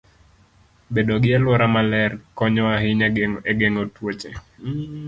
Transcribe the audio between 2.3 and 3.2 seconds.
konyo ahinya